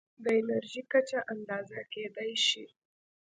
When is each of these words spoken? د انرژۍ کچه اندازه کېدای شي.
د 0.23 0.25
انرژۍ 0.39 0.81
کچه 0.91 1.19
اندازه 1.33 1.79
کېدای 1.93 2.31
شي. 2.47 2.65